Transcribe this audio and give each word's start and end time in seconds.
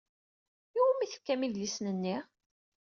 I 0.75 0.77
wumi 0.83 1.03
i 1.05 1.07
tefkam 1.07 1.45
idlisen-nni? 1.47 2.17